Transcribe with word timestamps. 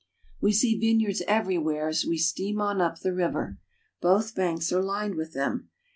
We 0.41 0.51
see 0.51 0.79
vineyards 0.79 1.21
everywhere 1.27 1.87
as 1.87 2.05
we 2.07 2.17
steam 2.17 2.59
on 2.59 2.81
up 2.81 3.01
the 3.01 3.13
river. 3.13 3.59
Both 4.01 4.33
banks 4.33 4.71
are 4.73 4.81
lined 4.81 5.13
with 5.13 5.33
them. 5.33 5.69